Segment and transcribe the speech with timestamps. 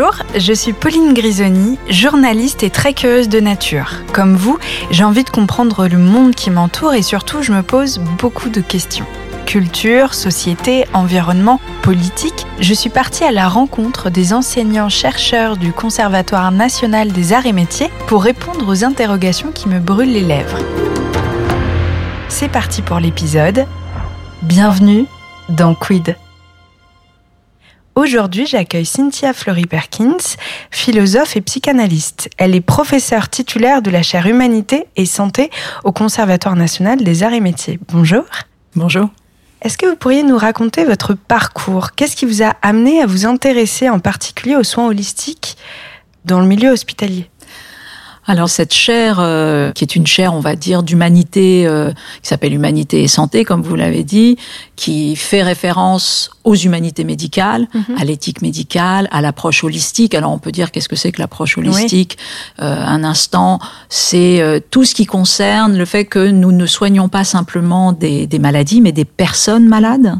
[0.00, 3.96] Bonjour, je suis Pauline Grisoni, journaliste et très curieuse de nature.
[4.14, 4.58] Comme vous,
[4.90, 8.62] j'ai envie de comprendre le monde qui m'entoure et surtout je me pose beaucoup de
[8.62, 9.04] questions.
[9.44, 17.12] Culture, société, environnement, politique, je suis partie à la rencontre des enseignants-chercheurs du Conservatoire national
[17.12, 20.60] des arts et métiers pour répondre aux interrogations qui me brûlent les lèvres.
[22.30, 23.66] C'est parti pour l'épisode.
[24.40, 25.04] Bienvenue
[25.50, 26.16] dans Quid?
[28.00, 30.16] Aujourd'hui, j'accueille Cynthia Fleury-Perkins,
[30.70, 32.30] philosophe et psychanalyste.
[32.38, 35.50] Elle est professeure titulaire de la chaire Humanité et Santé
[35.84, 37.78] au Conservatoire national des arts et métiers.
[37.92, 38.24] Bonjour.
[38.74, 39.10] Bonjour.
[39.60, 41.90] Est-ce que vous pourriez nous raconter votre parcours?
[41.90, 45.58] Qu'est-ce qui vous a amené à vous intéresser en particulier aux soins holistiques
[46.24, 47.28] dans le milieu hospitalier?
[48.30, 51.90] Alors cette chaire, euh, qui est une chaire, on va dire, d'humanité, euh,
[52.22, 54.36] qui s'appelle Humanité et Santé, comme vous l'avez dit,
[54.76, 57.96] qui fait référence aux humanités médicales, mhm.
[57.98, 60.14] à l'éthique médicale, à l'approche holistique.
[60.14, 62.18] Alors on peut dire qu'est-ce que c'est que l'approche holistique
[62.60, 67.08] euh, Un instant, c'est euh, tout ce qui concerne le fait que nous ne soignons
[67.08, 70.14] pas simplement des, des maladies, mais des personnes malades.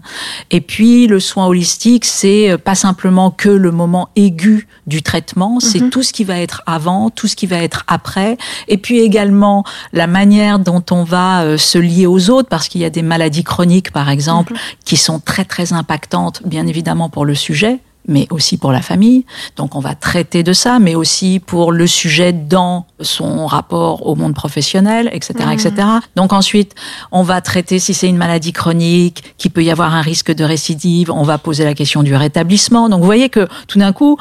[0.51, 5.81] Et puis le soin holistique, c'est pas simplement que le moment aigu du traitement, c'est
[5.81, 5.91] mhm.
[5.91, 8.37] tout ce qui va être avant, tout ce qui va être après,
[8.69, 12.81] et puis également la manière dont on va euh, se lier aux autres, parce qu'il
[12.81, 14.59] y a des maladies chroniques, par exemple, mhm.
[14.85, 16.10] qui sont très très impactantes,
[16.45, 19.25] bien évidemment pour le sujet, mais aussi pour la famille.
[19.57, 24.15] Donc on va traiter de ça, mais aussi pour le sujet dans son rapport au
[24.15, 25.73] monde professionnel, etc., etc.
[25.77, 26.01] Mhm.
[26.17, 26.75] Donc ensuite,
[27.13, 30.45] on va traiter si c'est une maladie chronique, qui peut y avoir un risque de
[30.45, 31.11] récidive.
[31.11, 32.89] On va poser la question du rétablissement.
[32.89, 34.17] Donc vous voyez que tout d'un coup,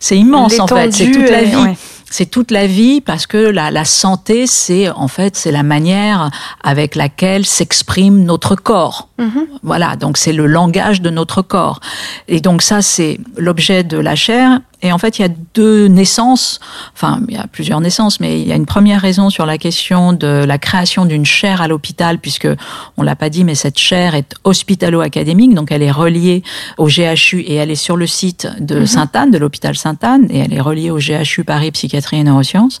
[0.00, 1.76] c'est immense en fait, c'est toute la vie
[2.10, 6.30] c'est toute la vie parce que la, la santé, c'est en fait c'est la manière
[6.62, 9.08] avec laquelle s'exprime notre corps.
[9.18, 9.46] Mm-hmm.
[9.62, 11.80] Voilà, donc c'est le langage de notre corps.
[12.28, 14.60] Et donc ça, c'est l'objet de la chair.
[14.82, 16.60] Et en fait, il y a deux naissances,
[16.94, 19.56] enfin, il y a plusieurs naissances, mais il y a une première raison sur la
[19.56, 22.48] question de la création d'une chaire à l'hôpital, puisque
[22.96, 26.42] on l'a pas dit, mais cette chaire est hospitalo-académique, donc elle est reliée
[26.76, 28.86] au GHU et elle est sur le site de mhm.
[28.86, 32.80] Sainte-Anne, de l'hôpital Sainte-Anne, et elle est reliée au GHU Paris Psychiatrie et Neurosciences.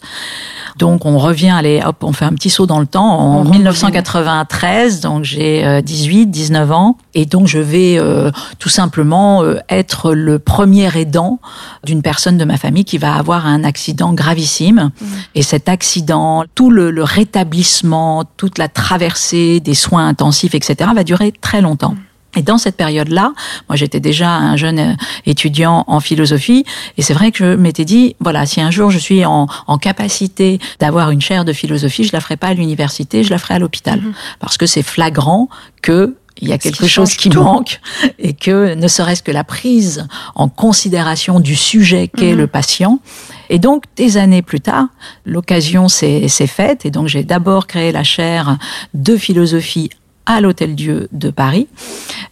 [0.76, 3.18] Donc on revient, allez, hop, on fait un petit saut dans le temps.
[3.18, 9.42] En 1993, donc j'ai 18, euh, 19 ans, et donc je vais euh, tout simplement
[9.42, 11.40] euh, être le premier aidant
[11.86, 14.90] d'une personne de ma famille qui va avoir un accident gravissime.
[15.00, 15.06] Mmh.
[15.34, 21.04] Et cet accident, tout le, le, rétablissement, toute la traversée des soins intensifs, etc., va
[21.04, 21.92] durer très longtemps.
[21.92, 22.06] Mmh.
[22.36, 23.32] Et dans cette période-là,
[23.68, 24.92] moi j'étais déjà un jeune euh,
[25.24, 26.64] étudiant en philosophie,
[26.98, 29.78] et c'est vrai que je m'étais dit, voilà, si un jour je suis en, en
[29.78, 33.54] capacité d'avoir une chaire de philosophie, je la ferai pas à l'université, je la ferai
[33.54, 34.12] à l'hôpital, mmh.
[34.38, 35.48] parce que c'est flagrant
[35.80, 37.80] que il y a quelque chose qui manque
[38.18, 42.38] et que ne serait-ce que la prise en considération du sujet qu'est mhm.
[42.38, 43.00] le patient.
[43.48, 44.88] Et donc, des années plus tard,
[45.24, 48.58] l'occasion s'est faite et donc j'ai d'abord créé la chaire
[48.94, 49.90] de philosophie
[50.26, 51.68] à l'Hôtel Dieu de Paris.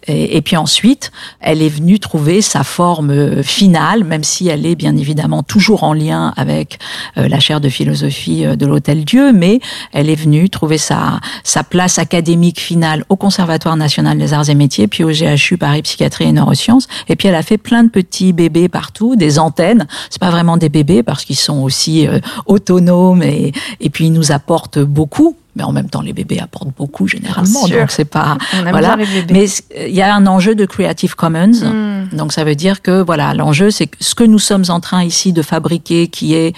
[0.07, 4.75] Et, puis ensuite, elle est venue trouver sa forme euh, finale, même si elle est
[4.75, 6.79] bien évidemment toujours en lien avec
[7.17, 9.61] euh, la chaire de philosophie euh, de l'Hôtel Dieu, mais
[9.93, 14.55] elle est venue trouver sa, sa place académique finale au Conservatoire national des arts et
[14.55, 16.87] métiers, puis au GHU Paris Psychiatrie et Neurosciences.
[17.09, 19.87] Et puis elle a fait plein de petits bébés partout, des antennes.
[20.11, 22.07] C'est pas vraiment des bébés parce qu'ils sont aussi
[22.47, 26.75] autonomes et, et puis ils nous apportent beaucoup mais en même temps les bébés apportent
[26.77, 28.39] beaucoup généralement donc c'est pas
[28.71, 28.97] voilà.
[29.31, 29.47] mais
[29.87, 31.53] il y a un enjeu de Creative Commons.
[31.63, 32.17] Hmm.
[32.17, 35.33] donc ça veut dire que voilà l'enjeu c'est ce que nous sommes en train ici
[35.33, 36.55] de fabriquer qui est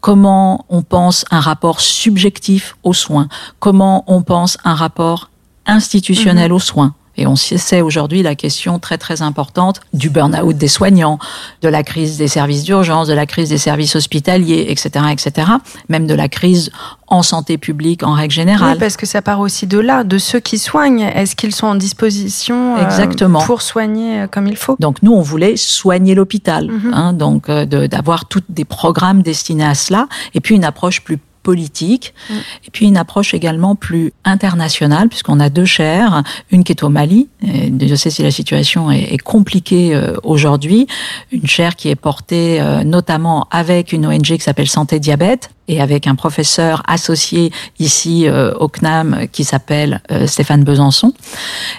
[0.00, 5.30] comment on pense un rapport subjectif aux soins comment on pense un rapport
[5.66, 6.54] institutionnel hmm.
[6.54, 11.18] aux soins et on sait aujourd'hui la question très très importante du burn-out des soignants,
[11.62, 15.50] de la crise des services d'urgence, de la crise des services hospitaliers, etc., etc.,
[15.88, 16.70] même de la crise
[17.08, 18.74] en santé publique en règle générale.
[18.74, 21.10] Oui, parce que ça part aussi de là, de ceux qui soignent.
[21.14, 23.40] Est-ce qu'ils sont en disposition euh, Exactement.
[23.42, 24.76] pour soigner euh, comme il faut?
[24.78, 26.94] Donc nous, on voulait soigner l'hôpital, mhm.
[26.94, 31.18] hein, donc euh, d'avoir tous des programmes destinés à cela, et puis une approche plus
[31.48, 32.34] politique, mm.
[32.66, 36.90] et puis une approche également plus internationale, puisqu'on a deux chaires, une qui est au
[36.90, 40.86] Mali, et je sais si la situation est, compliquée euh, aujourd'hui,
[41.32, 45.80] une chaire qui est portée euh, notamment avec une ONG qui s'appelle Santé Diabète, et
[45.80, 51.12] avec un professeur associé ici euh, au CNAM qui s'appelle Stéphane Besançon.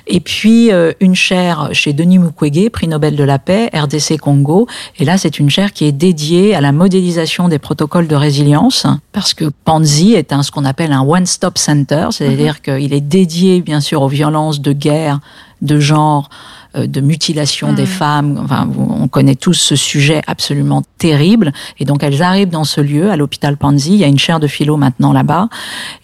[0.08, 0.70] Et puis
[1.00, 4.68] une chaire chez Denis Mukwege, prix Nobel de la paix, RDC Congo.
[4.98, 8.86] Et là, c'est une chaire qui est dédiée à la modélisation des protocoles de résilience,
[9.12, 12.80] parce que Panzi est un, ce qu'on appelle un one-stop center, c'est-à-dire mhm.
[12.80, 15.20] qu'il est dédié bien sûr aux violences de guerre,
[15.62, 17.88] de genre, euh, de mutilation des mmh.
[17.88, 18.42] femmes.
[18.44, 21.52] Enfin, on connaît tous ce sujet absolument terrible.
[21.80, 23.94] Et donc, elles arrivent dans ce lieu, à l'hôpital Panzi.
[23.94, 25.50] Il y a une chaire de philo maintenant là-bas.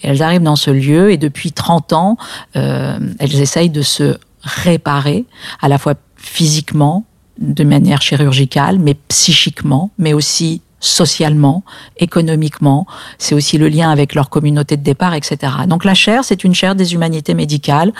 [0.01, 2.17] Et elles arrivent dans ce lieu et depuis 30 ans,
[2.55, 5.25] euh, elles essayent de se réparer,
[5.61, 7.05] à la fois physiquement,
[7.39, 11.63] de manière chirurgicale, mais psychiquement, mais aussi socialement,
[11.97, 12.85] économiquement.
[13.17, 15.51] C'est aussi le lien avec leur communauté de départ, etc.
[15.67, 17.91] Donc la chaire, c'est une chaire des humanités médicales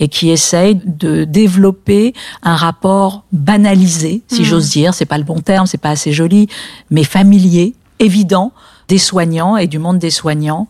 [0.00, 4.44] et qui essaye de développer un rapport banalisé, si mmh.
[4.44, 4.94] j'ose dire.
[4.94, 6.48] C'est pas le bon terme, c'est pas assez joli,
[6.90, 8.52] mais familier, évident
[8.88, 10.66] des soignants et du monde des soignants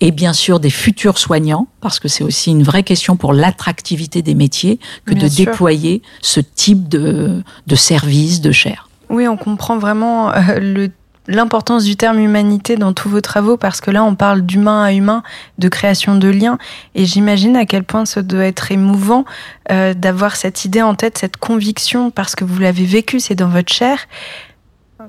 [0.00, 4.20] et bien sûr des futurs soignants, parce que c'est aussi une vraie question pour l'attractivité
[4.20, 8.88] des métiers que de déployer ce type de, de service, de chair.
[9.10, 10.90] Oui, on comprend vraiment euh, le
[11.28, 14.92] l'importance du terme humanité dans tous vos travaux parce que là on parle d'humain à
[14.92, 15.22] humain,
[15.58, 16.58] de création de liens
[16.94, 19.24] et j'imagine à quel point ça doit être émouvant
[19.70, 23.48] euh, d'avoir cette idée en tête, cette conviction parce que vous l'avez vécu, c'est dans
[23.48, 23.98] votre chair,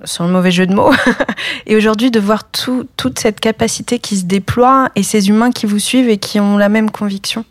[0.04, 0.92] sans le mauvais jeu de mots,
[1.66, 5.66] et aujourd'hui de voir tout, toute cette capacité qui se déploie et ces humains qui
[5.66, 7.46] vous suivent et qui ont la même conviction.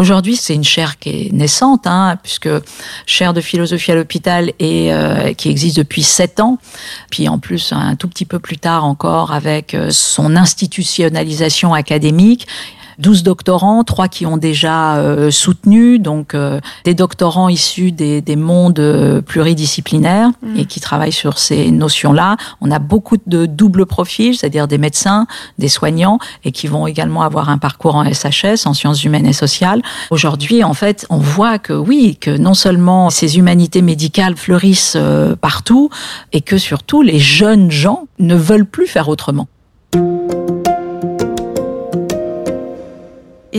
[0.00, 2.48] Aujourd'hui, c'est une chaire qui est naissante, hein, puisque
[3.04, 6.56] chaire de philosophie à l'hôpital et euh, qui existe depuis sept ans.
[7.10, 12.46] Puis en plus, un tout petit peu plus tard encore, avec euh, son institutionnalisation académique,
[13.00, 18.36] 12 doctorants, trois qui ont déjà euh, soutenu, donc euh, des doctorants issus des, des
[18.36, 20.56] mondes euh, pluridisciplinaires mm.
[20.58, 22.36] et qui travaillent sur ces notions-là.
[22.60, 25.26] On a beaucoup de double profils, c'est-à-dire des médecins,
[25.58, 29.32] des soignants et qui vont également avoir un parcours en SHS, en sciences humaines et
[29.32, 29.82] sociales.
[30.10, 34.98] Aujourd'hui, en fait, on voit que oui, que non seulement ces humanités médicales fleurissent
[35.40, 35.90] partout
[36.32, 39.48] et que surtout les jeunes gens ne veulent plus faire autrement.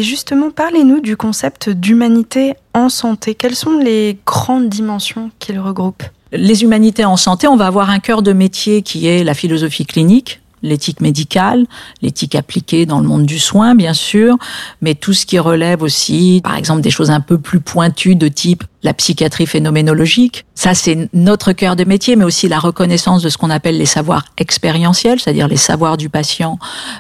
[0.02, 3.36] Et justement, parlez-nous du concept d'humanité en santé.
[3.36, 6.02] Quelles sont les grandes dimensions qu'il regroupe?
[6.32, 9.86] Les humanités en santé, on va avoir un cœur de métier qui est la philosophie
[9.86, 11.66] clinique, l'éthique médicale,
[12.02, 14.38] l'éthique appliquée dans le monde du soin, bien sûr,
[14.82, 18.28] mais tout ce qui relève aussi, par exemple, des choses un peu plus pointues de
[18.28, 20.46] type la psychiatrie phénoménologique.
[20.56, 23.86] Ça, c'est notre cœur de métier, mais aussi la reconnaissance de ce qu'on appelle les
[23.86, 26.58] savoirs expérientiels, c'est-à-dire les savoirs du patient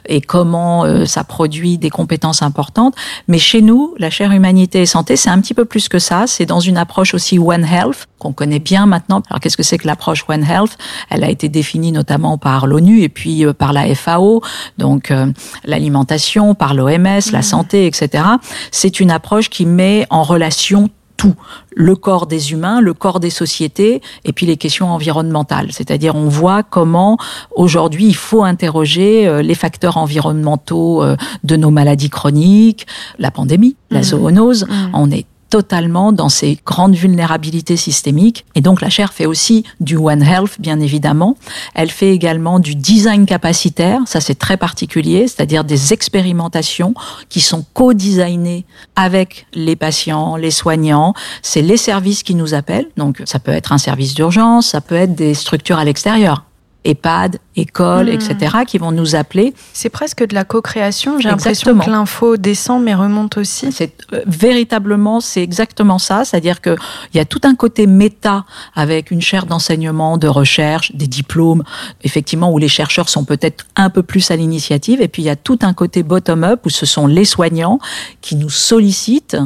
[0.07, 2.95] et comment euh, ça produit des compétences importantes.
[3.27, 6.25] Mais chez nous, la chaire humanité et santé, c'est un petit peu plus que ça.
[6.27, 9.23] C'est dans une approche aussi One Health qu'on connaît bien maintenant.
[9.29, 10.77] Alors, qu'est-ce que c'est que l'approche One Health?
[11.09, 14.41] Elle a été définie notamment par l'ONU et puis euh, par la FAO,
[14.77, 15.31] donc euh,
[15.65, 17.41] l'alimentation, par l'OMS, la mmh.
[17.41, 18.23] santé, etc.
[18.71, 21.33] C'est une approche qui met en relation tout,
[21.75, 25.71] le corps des humains, le corps des sociétés, et puis les questions environnementales.
[25.71, 27.17] C'est-à-dire, on voit comment
[27.55, 31.03] aujourd'hui il faut interroger euh, les facteurs environnementaux
[31.43, 32.85] de nos maladies chroniques,
[33.17, 34.03] la pandémie, la mmh.
[34.03, 34.65] zoonose.
[34.65, 34.89] Mmh.
[34.93, 38.45] On est totalement dans ces grandes vulnérabilités systémiques.
[38.55, 41.37] Et donc la chaire fait aussi du One Health, bien évidemment.
[41.75, 46.93] Elle fait également du design capacitaire, ça c'est très particulier, c'est-à-dire des expérimentations
[47.27, 48.65] qui sont co-designées
[48.95, 51.13] avec les patients, les soignants.
[51.41, 54.95] C'est les services qui nous appellent, donc ça peut être un service d'urgence, ça peut
[54.95, 56.45] être des structures à l'extérieur.
[56.83, 58.13] EHPAD, école, hmm.
[58.13, 59.53] etc., qui vont nous appeler.
[59.73, 61.19] C'est presque de la co-création.
[61.19, 63.71] J'ai l'impression que l'info descend mais remonte aussi.
[63.71, 66.25] C'est euh, véritablement, c'est exactement ça.
[66.25, 66.75] C'est-à-dire que
[67.13, 71.63] il y a tout un côté méta avec une chaire d'enseignement, de recherche, des diplômes,
[72.03, 75.01] effectivement où les chercheurs sont peut-être un peu plus à l'initiative.
[75.01, 77.79] Et puis il y a tout un côté bottom-up où ce sont les soignants
[78.21, 79.37] qui nous sollicitent.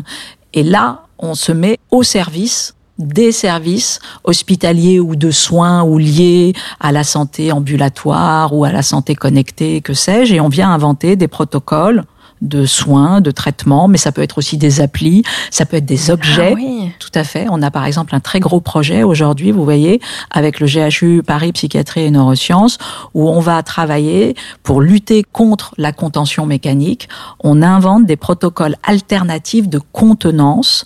[0.54, 6.54] Et là, on se met au service des services hospitaliers ou de soins ou liés
[6.80, 11.16] à la santé ambulatoire ou à la santé connectée, que sais-je, et on vient inventer
[11.16, 12.04] des protocoles
[12.46, 16.10] de soins, de traitements, mais ça peut être aussi des applis, ça peut être des
[16.10, 16.52] objets.
[16.52, 16.92] Ah oui.
[17.00, 17.48] Tout à fait.
[17.50, 20.00] On a par exemple un très gros projet aujourd'hui, vous voyez,
[20.32, 22.78] avec le GHU Paris Psychiatrie et Neurosciences,
[23.14, 27.10] où on va travailler pour lutter contre la contention mécanique.
[27.44, 30.86] On invente des protocoles alternatifs de contenance.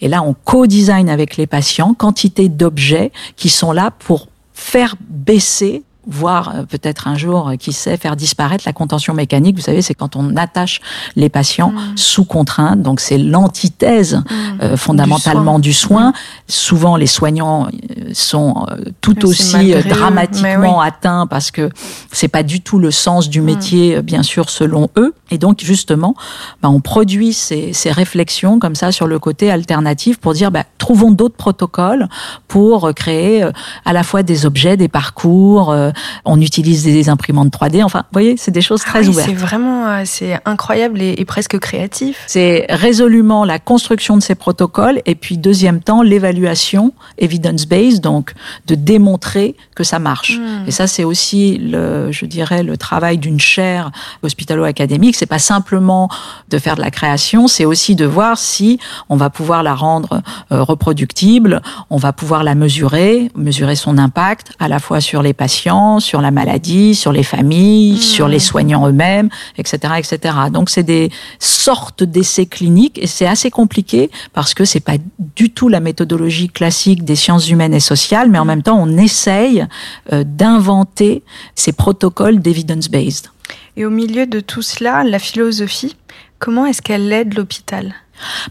[0.00, 5.82] Et là, on co-design avec les patients quantité d'objets qui sont là pour faire baisser
[6.06, 9.56] voire euh, peut-être un jour, euh, qui sait, faire disparaître la contention mécanique.
[9.56, 10.80] Vous savez, c'est quand on attache
[11.16, 11.96] les patients mm.
[11.96, 12.82] sous contrainte.
[12.82, 14.22] Donc c'est l'antithèse mm.
[14.62, 16.12] euh, fondamentalement du soin.
[16.48, 17.68] Souvent, les soignants
[18.12, 18.66] sont
[19.00, 21.70] tout aussi dramatiquement atteints parce que
[22.12, 23.44] c'est pas du tout le sens du mm.
[23.44, 25.14] métier, bien sûr, selon eux.
[25.30, 26.14] Et donc justement,
[26.62, 30.64] bah, on produit ces, ces, réflexions comme ça sur le côté alternatif pour dire, bah,
[30.78, 32.08] trouvons d'autres protocoles
[32.46, 33.44] pour créer
[33.84, 35.74] à la fois des objets, des parcours
[36.24, 37.82] on utilise des imprimantes 3D.
[37.82, 39.28] Enfin, vous voyez, c'est des choses ah très ouvertes.
[39.28, 42.22] C'est vraiment, c'est incroyable et, et presque créatif.
[42.26, 48.32] C'est résolument la construction de ces protocoles et puis deuxième temps l'évaluation evidence-based, donc
[48.66, 50.38] de démontrer que ça marche.
[50.38, 50.64] Hmm.
[50.66, 53.90] Et ça, c'est aussi le, je dirais, le travail d'une chaire
[54.22, 55.16] hospitalo-académique.
[55.16, 56.08] C'est pas simplement
[56.48, 60.22] de faire de la création, c'est aussi de voir si on va pouvoir la rendre
[60.52, 65.32] euh, reproductible, on va pouvoir la mesurer, mesurer son impact à la fois sur les
[65.32, 68.02] patients, sur la maladie, sur les familles, hmm.
[68.14, 69.28] sur les soignants eux-mêmes,
[69.58, 70.34] etc., etc.
[70.52, 74.98] Donc c'est des sortes d'essais cliniques et c'est assez compliqué parce que c'est pas
[75.36, 78.96] du tout la méthodologie classique des sciences humaines et sociales, mais en même temps on
[78.98, 79.66] essaye
[80.12, 81.22] euh, d'inventer
[81.54, 83.28] ces protocoles d'evidence-based.
[83.76, 85.96] Et au milieu de tout cela, la philosophie,
[86.38, 87.94] comment est-ce qu'elle aide l'hôpital?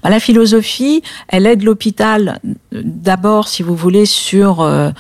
[0.04, 4.92] Bah, La philosophie, elle aide l'hôpital euh, d'abord, si vous voulez, sur euh,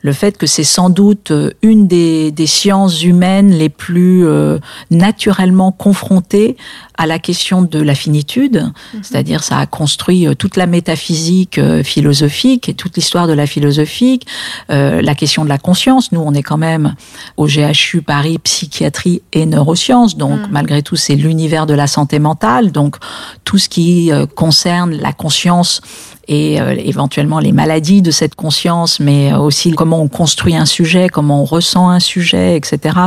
[0.00, 4.58] le fait que c'est sans doute euh, une des, des, sciences humaines les plus euh,
[4.90, 6.56] naturellement confrontées
[6.96, 9.02] à la question de la finitude, mhm.
[9.02, 14.20] c'est-à-dire ça a construit euh, toute la métaphysique philosophique et toute l'histoire de la philosophie,
[14.68, 16.12] la question de la conscience.
[16.12, 16.94] Nous, on est quand même
[17.36, 20.48] au GHU Paris psychiatrie et neurosciences, donc mhm.
[20.50, 22.96] malgré tout, c'est l'univers de la santé mentale, donc
[23.44, 25.80] tout ce qui concerne la conscience
[26.28, 31.08] et euh, éventuellement les maladies de cette conscience, mais aussi comment on construit un sujet,
[31.08, 32.98] comment on ressent un sujet, etc.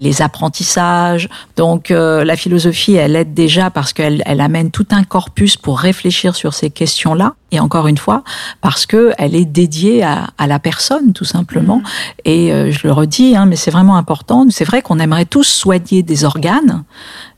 [0.00, 1.28] Les apprentissages.
[1.56, 5.78] Donc euh, la philosophie, elle aide déjà parce qu'elle elle amène tout un corpus pour
[5.78, 7.34] réfléchir sur ces questions-là.
[7.50, 8.22] Et encore une fois,
[8.62, 11.78] parce que elle est dédiée à, à la personne, tout simplement.
[11.78, 11.84] Mmh.
[12.24, 14.46] Et euh, je le redis, hein, mais c'est vraiment important.
[14.48, 16.84] C'est vrai qu'on aimerait tous soigner des organes,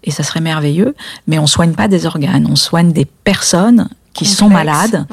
[0.05, 0.95] et ça serait merveilleux,
[1.27, 5.07] mais on soigne pas des organes, on soigne des personnes qui sont malades.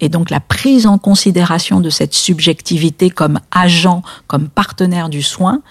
[0.00, 5.62] Et donc la prise en considération de cette subjectivité comme agent, comme partenaire du soin,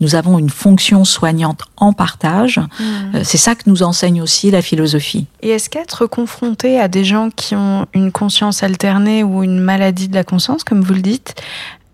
[0.00, 2.58] nous avons une fonction soignante en partage.
[2.58, 3.16] Hmm.
[3.16, 5.26] Euh, c'est ça que nous enseigne aussi la philosophie.
[5.42, 10.08] Et est-ce qu'être confronté à des gens qui ont une conscience alternée ou une maladie
[10.08, 11.34] de la conscience, comme vous le dites,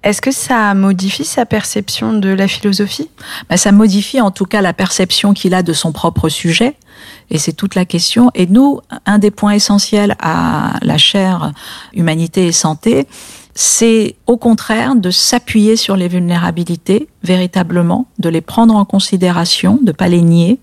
[0.04, 3.10] est-ce que ça modifie sa perception de la philosophie?
[3.48, 6.76] Ben, Ça modifie en tout cas la perception qu'il a de son propre sujet.
[7.30, 8.30] Et c'est toute la question.
[8.34, 11.52] Et nous, un des points essentiels à la chaire
[11.92, 13.06] Humanité et Santé,
[13.54, 19.90] c'est au contraire de s'appuyer sur les vulnérabilités véritablement, de les prendre en considération, de
[19.90, 20.60] pas les nier,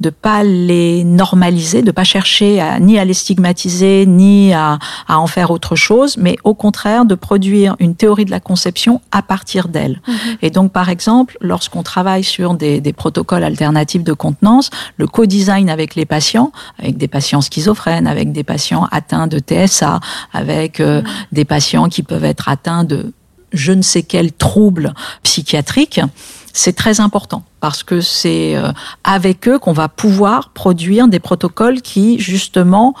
[0.00, 5.18] de pas les normaliser, de pas chercher à, ni à les stigmatiser, ni à, à,
[5.18, 9.22] en faire autre chose, mais au contraire de produire une théorie de la conception à
[9.22, 10.00] partir d'elle.
[10.06, 10.16] Mhm.
[10.42, 15.70] Et donc, par exemple, lorsqu'on travaille sur des, des, protocoles alternatifs de contenance, le co-design
[15.70, 20.00] avec les patients, avec des patients schizophrènes, avec des patients atteints de TSA,
[20.32, 21.08] avec euh, mhm.
[21.32, 23.12] des patients qui peuvent être atteints de
[23.52, 26.00] je ne sais quel trouble psychiatrique,
[26.56, 28.72] c'est très important parce que c'est euh,
[29.04, 32.94] avec eux qu'on va pouvoir produire des protocoles qui justement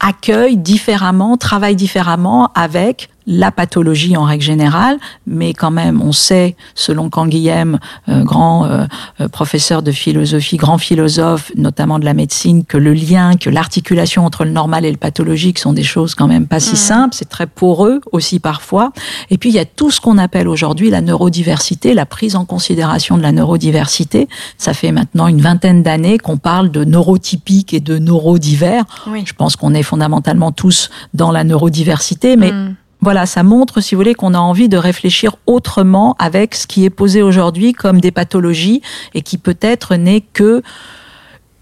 [0.00, 6.56] accueillent différemment, travaillent différemment avec la pathologie en règle générale, mais quand même, on sait,
[6.74, 8.84] selon Canguilhem, euh, grand euh,
[9.20, 14.24] euh, professeur de philosophie, grand philosophe, notamment de la médecine, que le lien, que l'articulation
[14.24, 16.76] entre le normal et le pathologique sont des choses quand même pas si mmh.
[16.76, 18.92] simples, c'est très poreux aussi parfois.
[19.30, 22.44] Et puis, il y a tout ce qu'on appelle aujourd'hui la neurodiversité, la prise en
[22.44, 24.28] considération de la neurodiversité.
[24.58, 28.84] Ça fait maintenant une vingtaine d'années qu'on parle de neurotypique et de neurodivers.
[29.06, 29.22] Oui.
[29.26, 33.94] Je pense qu'on est fondamentalement tous dans la neurodiversité, mais mmh voilà, ça montre, si
[33.94, 38.00] vous voulez, qu'on a envie de réfléchir autrement avec ce qui est posé aujourd'hui comme
[38.00, 38.80] des pathologies
[39.12, 40.62] et qui peut-être n'est que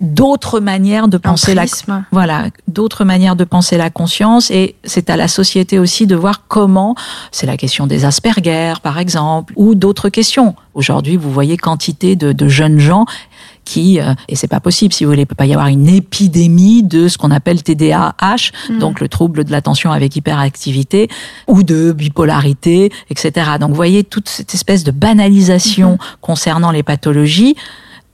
[0.00, 1.66] d'autres manières de penser la
[2.10, 6.46] voilà d'autres manières de penser la conscience et c'est à la société aussi de voir
[6.48, 6.94] comment
[7.32, 10.54] c'est la question des Asperger par exemple ou d'autres questions.
[10.72, 13.04] Aujourd'hui vous voyez quantité de, de jeunes gens
[13.70, 15.86] qui euh, et c'est pas possible si vous voulez, il peut pas y avoir une
[15.88, 18.78] épidémie de ce qu'on appelle TDAH, mm.
[18.78, 21.08] donc le trouble de l'attention avec hyperactivité
[21.46, 23.52] ou de bipolarité, etc.
[23.60, 26.20] Donc vous voyez toute cette espèce de banalisation mm-hmm.
[26.20, 27.54] concernant les pathologies.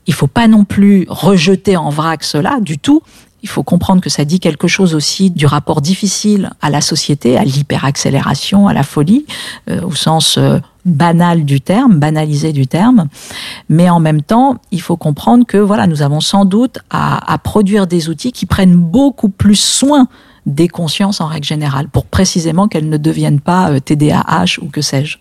[0.05, 3.01] Il faut pas non plus rejeter en vrac cela du tout.
[3.43, 7.37] Il faut comprendre que ça dit quelque chose aussi du rapport difficile à la société,
[7.37, 9.25] à l'hyperaccélération, à la folie,
[9.69, 13.07] euh, au sens euh, banal du terme, banalisé du terme.
[13.69, 17.37] Mais en même temps, il faut comprendre que voilà, nous avons sans doute à, à
[17.37, 20.07] produire des outils qui prennent beaucoup plus soin
[20.47, 24.81] des consciences en règle générale, pour précisément qu'elles ne deviennent pas euh, TDAH ou que
[24.81, 25.17] sais-je.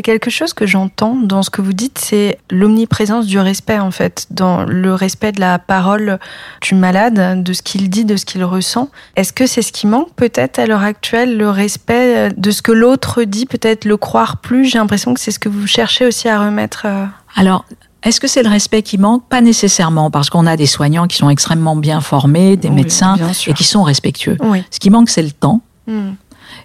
[0.00, 3.90] A quelque chose que j'entends dans ce que vous dites, c'est l'omniprésence du respect en
[3.90, 6.18] fait, dans le respect de la parole
[6.62, 8.88] du malade, de ce qu'il dit, de ce qu'il ressent.
[9.16, 12.72] Est-ce que c'est ce qui manque peut-être à l'heure actuelle, le respect de ce que
[12.72, 14.64] l'autre dit, peut-être le croire plus?
[14.64, 16.84] J'ai l'impression que c'est ce que vous cherchez aussi à remettre.
[16.86, 17.04] Euh,
[17.36, 17.66] Alors,
[18.02, 19.28] est-ce que c'est le respect qui manque?
[19.28, 23.52] Pas nécessairement, parce qu'on a des soignants qui sont extrêmement bien formés, des médecins, et
[23.52, 24.38] qui sont respectueux.
[24.70, 25.60] Ce qui manque, c'est le temps.
[25.86, 26.12] Hmm.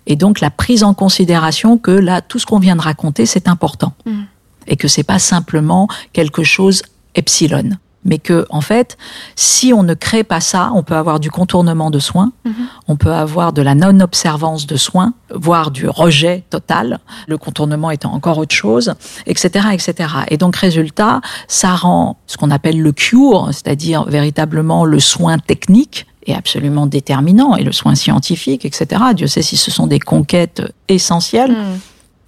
[0.08, 3.48] Et donc la prise en considération que là, tout ce qu'on vient de raconter, c'est
[3.48, 3.94] important.
[4.06, 4.24] Hmm.
[4.68, 6.82] Et que c'est pas simplement quelque chose
[7.16, 7.72] epsilon.
[8.08, 8.98] Mais que, en fait,
[9.36, 12.52] si on ne crée pas ça, on peut avoir du contournement de soins, hmm.
[12.88, 18.14] on peut avoir de la non-observance de soins, voire du rejet total, le contournement étant
[18.14, 18.94] encore autre chose,
[19.26, 20.10] etc., etc.
[20.28, 26.06] Et donc, résultat, ça rend ce qu'on appelle le cure, c'est-à-dire véritablement le soin technique,
[26.26, 29.02] est absolument déterminant, et le soin scientifique, etc.
[29.16, 31.80] Dieu sait si ce sont des conquêtes essentielles, hmm.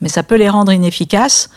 [0.01, 1.49] mais ça peut les rendre inefficaces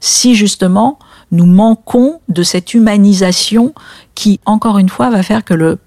[0.00, 0.98] si justement
[1.32, 3.74] nous manquons de cette humanisation
[4.14, 5.78] qui, encore une fois, va faire que le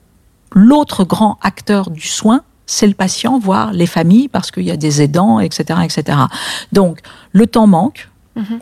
[0.53, 4.77] l'autre grand acteur du soin, c'est le patient, voire les familles, parce qu'il y a
[4.77, 6.17] des aidants, etc., etc.
[6.71, 6.99] Donc,
[7.31, 8.09] le temps manque.
[8.37, 8.59] Mm-hmm.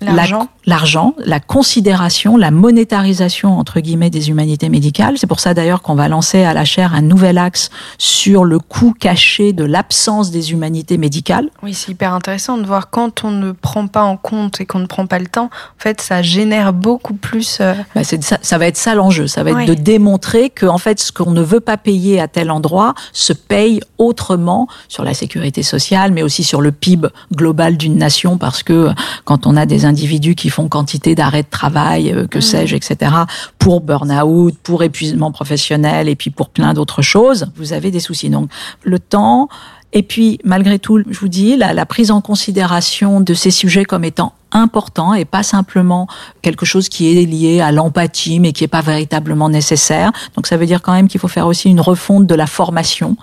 [0.00, 0.48] L'argent.
[0.64, 5.18] L'argent, la, considération, la monétarisation entre guillemets des humanités médicales.
[5.18, 8.58] C'est pour ça d'ailleurs qu'on va lancer à la chaire un nouvel axe sur le
[8.58, 11.50] coût caché de l'absence des humanités médicales.
[11.62, 14.78] Oui, c'est hyper intéressant de voir quand on ne prend pas en compte et qu'on
[14.78, 15.46] ne prend pas le temps.
[15.46, 17.58] En fait, ça génère beaucoup plus.
[17.60, 19.26] Euh, bah, ça, ça, va être ça l'enjeu.
[19.26, 22.28] Ça va être de démontrer que en fait, ce qu'on ne veut pas payer à
[22.28, 27.76] tel endroit se paye autrement sur la sécurité sociale, mais aussi sur le PIB global
[27.76, 28.90] d'une nation, parce que
[29.24, 32.42] quand on a des individus qui font quantité d'arrêts de travail, euh, que mm.
[32.42, 33.12] sais-je, etc.,
[33.58, 38.30] pour burn-out, pour épuisement professionnel et puis pour plein d'autres choses, vous avez des soucis.
[38.30, 38.50] Donc,
[38.82, 39.48] le temps,
[39.92, 44.04] et puis, malgré tout, je vous dis, la, prise en considération de ces sujets comme
[44.04, 46.06] étant importants et pas simplement
[46.42, 50.12] quelque chose qui est lié à l'empathie, mais qui n'est pas véritablement nécessaire.
[50.34, 53.16] Donc, ça veut dire quand même qu'il faut faire aussi une refonte de la formation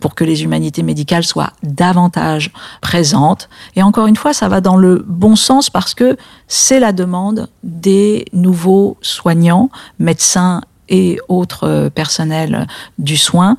[0.00, 3.48] pour que les humanités médicales soient davantage présentes.
[3.76, 6.16] Et encore une fois, ça va dans le bon sens parce que
[6.48, 12.66] c'est la demande des nouveaux soignants, médecins et autres personnels
[12.98, 13.56] du soin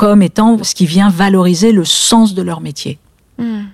[0.00, 2.98] comme étant ce qui vient valoriser le sens de leur métier.
[3.36, 3.64] Hmm.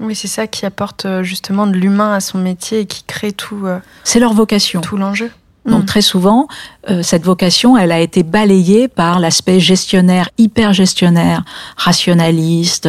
[0.00, 3.32] Oui, c'est ça qui apporte euh, justement de l'humain à son métier et qui crée
[3.32, 3.66] tout.
[3.66, 4.80] Euh, c'est leur vocation.
[4.80, 5.30] Tout l'enjeu.
[5.66, 5.84] Donc hmm.
[5.84, 6.48] très souvent,
[6.88, 11.44] euh, cette vocation, elle a été balayée par l'aspect gestionnaire, hyper gestionnaire,
[11.76, 12.88] rationaliste,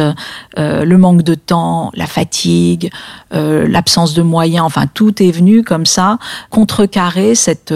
[0.56, 2.90] le manque de temps, la fatigue,
[3.30, 4.64] l'absence de moyens.
[4.64, 7.74] Enfin, tout est venu comme ça contrecarrer cette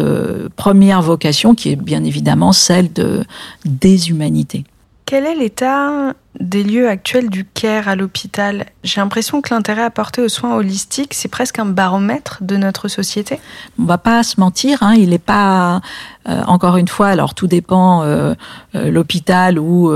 [0.56, 3.22] première vocation qui est bien évidemment celle de
[3.66, 4.64] déshumanité.
[5.10, 8.66] Quel est l'état des lieux actuels du CARE à l'hôpital?
[8.84, 13.40] J'ai l'impression que l'intérêt apporté aux soins holistiques, c'est presque un baromètre de notre société.
[13.80, 15.80] On va pas se mentir, hein, il n'est pas,
[16.28, 18.34] euh, encore une fois, alors tout dépend euh,
[18.76, 19.92] euh, l'hôpital ou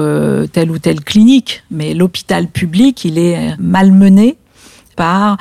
[0.49, 4.37] telle ou telle clinique, mais l'hôpital public, il est malmené
[4.97, 5.37] par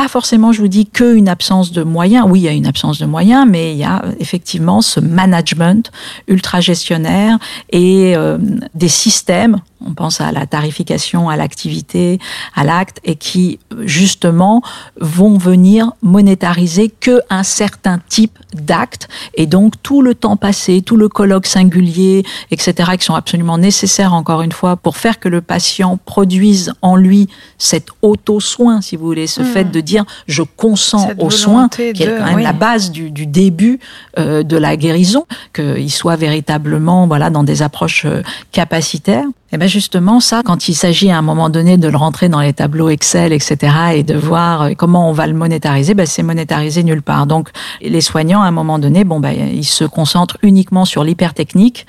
[0.00, 2.24] pas forcément, je vous dis, qu'une absence de moyens.
[2.26, 5.92] Oui, il y a une absence de moyens, mais il y a effectivement ce management
[6.26, 8.38] ultra gestionnaire et euh,
[8.74, 12.18] des systèmes on pense à la tarification, à l'activité,
[12.54, 14.62] à l'acte, et qui justement
[15.00, 20.96] vont venir monétariser que un certain type d'actes, et donc tout le temps passé, tout
[20.96, 25.40] le colloque singulier, etc., qui sont absolument nécessaires encore une fois pour faire que le
[25.40, 29.44] patient produise en lui cet auto-soin, si vous voulez, ce hmm.
[29.44, 33.78] fait de dire je consens au soin, qui est quand même la base du, début
[34.18, 39.24] euh, de la guérison, qu'il soit véritablement voilà dans des approches euh, capacitaires.
[39.52, 42.28] Et eh bien justement, ça, quand il s'agit à un moment donné de le rentrer
[42.28, 46.06] dans les tableaux Excel, etc., et de voir euh, comment on va le monétariser, ben,
[46.06, 47.26] c'est monétarisé nulle part.
[47.26, 47.48] Donc,
[47.80, 51.84] les soignants, à un moment donné, bon, ben, ils se concentrent uniquement sur l'hypertechnique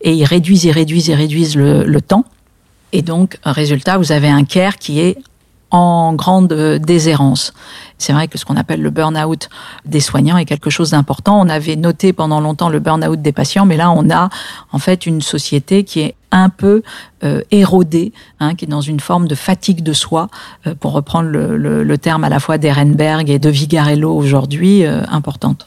[0.00, 2.24] et ils réduisent, ils réduisent, ils réduisent le, le temps.
[2.90, 5.16] Et donc, résultat, vous avez un care qui est
[5.74, 7.52] en grande euh, déshérence.
[7.98, 9.48] C'est vrai que ce qu'on appelle le burn-out
[9.84, 11.40] des soignants est quelque chose d'important.
[11.40, 14.28] On avait noté pendant longtemps le burn-out des patients, mais là on a
[14.70, 16.82] en fait une société qui est un peu
[17.24, 20.28] euh, érodée, hein, qui est dans une forme de fatigue de soi,
[20.68, 25.66] euh, pour reprendre le, terme à la fois d'Ehrenberg et de Vigarello aujourd'hui, importante.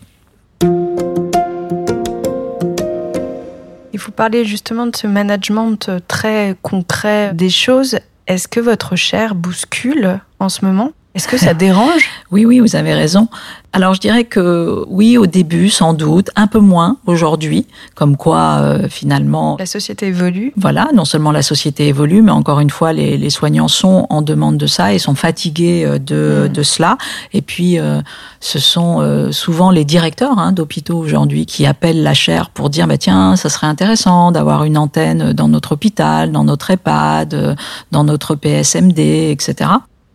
[3.93, 7.98] Il faut parler justement de ce management très concret des choses.
[8.27, 10.91] Est-ce que votre chair bouscule en ce moment?
[11.17, 12.12] Est-ce que ça dérange?
[12.30, 13.27] Oui, oui, vous avez raison.
[13.73, 18.60] Alors je dirais que oui, au début, sans doute, un peu moins aujourd'hui, comme quoi
[18.62, 19.56] euh, finalement...
[19.58, 20.53] La société évolue.
[20.58, 24.21] Voilà, non seulement la société évolue, mais encore une fois, les, les soignants sont en
[24.21, 26.53] demande de ça et sont fatigués euh, de, mm.
[26.53, 26.99] de cela.
[27.34, 27.99] Et puis, euh,
[28.39, 32.99] ce sont souvent les directeurs hein, d'hôpitaux aujourd'hui qui appellent la chaire pour dire, bah,
[32.99, 37.58] tiens, ça serait intéressant d'avoir une antenne dans notre hôpital, dans notre EHPAD,
[37.91, 38.99] dans notre PSMD,
[39.32, 39.71] etc.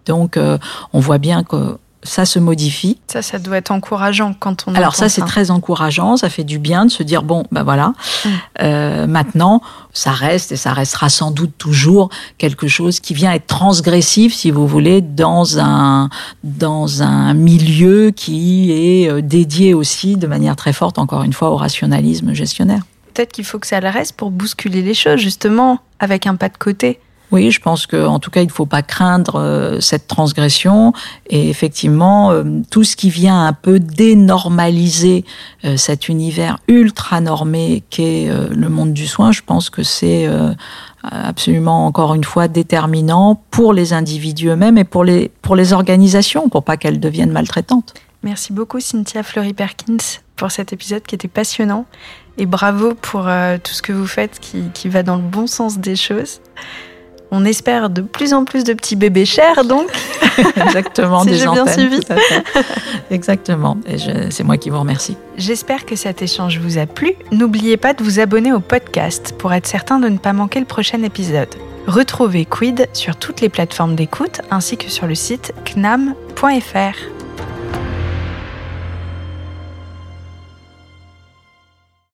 [0.06, 0.38] Donc,
[0.92, 2.98] on voit bien que ça se modifie.
[3.06, 4.74] Ça, ça doit être encourageant quand on.
[4.74, 6.16] Alors ça, c'est très encourageant.
[6.16, 7.94] Ça fait du bien de se dire bon, ben voilà.
[8.24, 8.28] Mm.
[8.62, 9.62] Euh, maintenant,
[9.92, 14.50] ça reste et ça restera sans doute toujours quelque chose qui vient être transgressif, si
[14.50, 16.08] vous voulez, dans un
[16.42, 21.50] dans un milieu qui est euh, dédié aussi de manière très forte, encore une fois,
[21.50, 22.82] au rationalisme gestionnaire.
[23.14, 26.48] Peut-être qu'il faut que ça le reste pour bousculer les choses, justement, avec un pas
[26.48, 26.98] de côté.
[27.32, 30.92] Oui, je pense qu'en tout cas, il ne faut pas craindre euh, cette transgression.
[31.30, 35.24] Et effectivement, euh, tout ce qui vient un peu dénormaliser
[35.64, 40.28] euh, cet univers ultra normé qu'est le monde du soin, je pense que c'est
[41.02, 46.50] absolument, encore une fois, déterminant pour les individus eux-mêmes et pour les, pour les organisations,
[46.50, 47.94] pour pas qu'elles deviennent maltraitantes.
[48.22, 51.86] Merci beaucoup, Cynthia Fleury-Perkins, pour cet épisode qui était passionnant.
[52.36, 53.22] Et bravo pour
[53.62, 56.40] tout ce que vous faites qui, qui va dans le bon sens des choses.
[57.34, 59.88] On espère de plus en plus de petits bébés chers, donc.
[60.66, 61.98] Exactement, si j'ai bien suivi.
[63.10, 63.78] Exactement.
[63.88, 63.96] Et
[64.30, 65.16] c'est moi qui vous remercie.
[65.38, 67.14] J'espère que cet échange vous a plu.
[67.32, 70.66] N'oubliez pas de vous abonner au podcast pour être certain de ne pas manquer le
[70.66, 71.48] prochain épisode.
[71.86, 77.21] Retrouvez Quid sur toutes les plateformes d'écoute ainsi que sur le site knam.fr.